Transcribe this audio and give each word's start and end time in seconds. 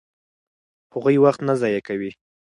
هغوی 0.93 1.17
وخت 1.23 1.39
نه 1.47 1.53
ضایع 1.61 1.81
کوي. 1.87 2.11